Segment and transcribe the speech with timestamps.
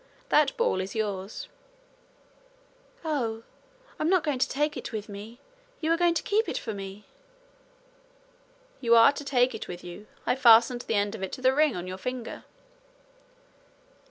[0.29, 1.47] That ball is yours.'
[3.05, 3.43] 'Oh!
[3.99, 5.39] I'm not to take it with me!
[5.79, 7.05] You are going to keep it for me!'
[8.79, 10.07] 'You are to take it with you.
[10.25, 12.45] I've fastened the end of it to the ring on your finger.'